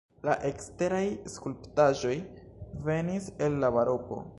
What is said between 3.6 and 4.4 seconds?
la baroko.